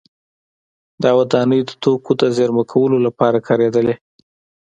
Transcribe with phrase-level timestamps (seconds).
[1.03, 3.95] دا ودانۍ د توکو د زېرمه کولو لپاره کارېدلې